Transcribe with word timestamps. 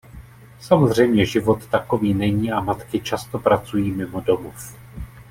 Samozřejmě 0.59 1.25
život 1.25 1.67
takový 1.67 2.13
není 2.13 2.51
a 2.51 2.59
matky 2.61 2.99
často 2.99 3.39
pracují 3.39 3.91
mimo 3.91 4.21
domov. 4.21 4.75